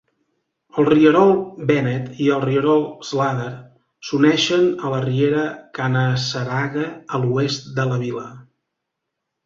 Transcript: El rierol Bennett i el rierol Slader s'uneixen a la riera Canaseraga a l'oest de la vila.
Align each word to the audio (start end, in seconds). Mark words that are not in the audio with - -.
El 0.83 0.87
rierol 0.91 1.33
Bennett 1.71 2.07
i 2.27 2.29
el 2.37 2.41
rierol 2.47 2.81
Slader 3.11 3.51
s'uneixen 4.09 4.67
a 4.89 4.95
la 4.97 5.05
riera 5.07 5.47
Canaseraga 5.81 6.91
a 7.19 7.25
l'oest 7.27 7.75
de 7.81 7.91
la 7.95 8.05
vila. 8.07 8.31